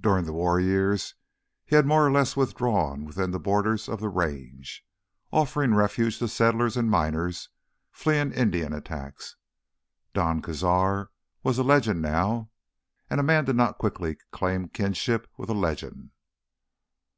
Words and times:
During 0.00 0.24
the 0.24 0.32
war 0.32 0.58
years 0.58 1.14
he 1.66 1.76
had 1.76 1.84
more 1.84 2.06
or 2.06 2.10
less 2.10 2.38
withdrawn 2.38 3.04
within 3.04 3.32
the 3.32 3.38
borders 3.38 3.86
of 3.86 4.00
the 4.00 4.08
Range, 4.08 4.82
offering 5.30 5.74
refuge 5.74 6.18
to 6.20 6.28
settlers 6.28 6.74
and 6.74 6.90
miners 6.90 7.50
fleeing 7.90 8.32
Indian 8.32 8.72
attacks. 8.72 9.36
Don 10.14 10.40
Cazar 10.40 11.08
was 11.42 11.58
a 11.58 11.62
legend 11.62 12.00
now, 12.00 12.48
and 13.10 13.20
a 13.20 13.22
man 13.22 13.44
did 13.44 13.56
not 13.56 13.76
quickly 13.76 14.16
claim 14.30 14.68
kinship 14.70 15.28
with 15.36 15.50
a 15.50 15.52
legend. 15.52 16.12